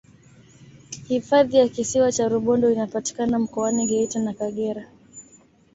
[1.07, 4.87] hifadhi ya kisiwa cha rubondo inapatikana mkoani geita na kagera